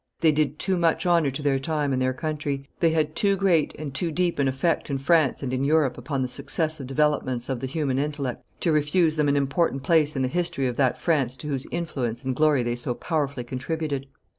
They 0.21 0.31
did 0.31 0.57
too 0.57 0.77
much 0.77 1.05
honor 1.05 1.29
to 1.29 1.43
their 1.43 1.59
time 1.59 1.93
and 1.93 2.01
their 2.01 2.11
country, 2.11 2.67
they 2.79 2.89
had 2.89 3.15
too 3.15 3.35
great 3.35 3.75
and 3.77 3.93
too 3.93 4.11
deep 4.11 4.39
an 4.39 4.47
effect 4.47 4.89
in 4.89 4.97
France 4.97 5.43
and 5.43 5.53
in 5.53 5.63
Europe 5.63 5.95
upon 5.95 6.23
the 6.23 6.27
successive 6.27 6.87
developments 6.87 7.49
of 7.49 7.59
the 7.59 7.67
human 7.67 7.99
intellect, 7.99 8.43
to 8.61 8.71
refuse 8.71 9.15
them 9.15 9.27
an 9.29 9.35
important 9.37 9.83
place 9.83 10.15
in 10.15 10.23
the 10.23 10.27
history 10.27 10.65
of 10.65 10.75
that 10.77 10.97
France 10.97 11.37
to 11.37 11.47
whose 11.49 11.67
influence 11.69 12.23
and 12.23 12.35
glory 12.35 12.63
they 12.63 12.75
so 12.75 12.95
powerfully 12.95 13.43
contributed. 13.43 14.07